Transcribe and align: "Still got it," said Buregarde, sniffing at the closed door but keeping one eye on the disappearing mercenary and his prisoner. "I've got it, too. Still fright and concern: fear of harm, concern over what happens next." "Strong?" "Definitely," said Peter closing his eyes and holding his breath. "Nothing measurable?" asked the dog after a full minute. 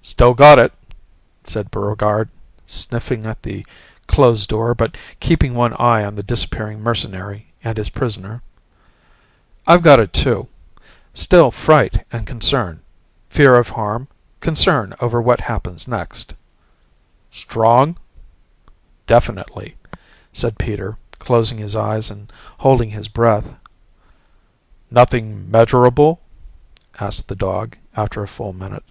"Still 0.00 0.32
got 0.32 0.58
it," 0.58 0.72
said 1.44 1.70
Buregarde, 1.70 2.30
sniffing 2.66 3.26
at 3.26 3.42
the 3.42 3.64
closed 4.06 4.48
door 4.48 4.74
but 4.74 4.96
keeping 5.20 5.52
one 5.54 5.74
eye 5.74 6.02
on 6.02 6.14
the 6.14 6.22
disappearing 6.22 6.80
mercenary 6.82 7.52
and 7.62 7.76
his 7.76 7.90
prisoner. 7.90 8.40
"I've 9.66 9.82
got 9.82 10.00
it, 10.00 10.14
too. 10.14 10.48
Still 11.12 11.50
fright 11.50 12.06
and 12.10 12.26
concern: 12.26 12.80
fear 13.28 13.54
of 13.58 13.68
harm, 13.68 14.08
concern 14.40 14.94
over 14.98 15.20
what 15.20 15.40
happens 15.42 15.86
next." 15.86 16.32
"Strong?" 17.30 17.98
"Definitely," 19.06 19.76
said 20.32 20.58
Peter 20.58 20.96
closing 21.18 21.58
his 21.58 21.76
eyes 21.76 22.08
and 22.08 22.32
holding 22.56 22.90
his 22.92 23.08
breath. 23.08 23.54
"Nothing 24.90 25.50
measurable?" 25.50 26.20
asked 26.98 27.28
the 27.28 27.36
dog 27.36 27.76
after 27.94 28.22
a 28.22 28.28
full 28.28 28.54
minute. 28.54 28.84